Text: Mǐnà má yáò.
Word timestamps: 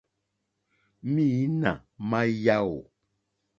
Mǐnà 1.13 1.71
má 2.09 2.19
yáò. 2.43 2.79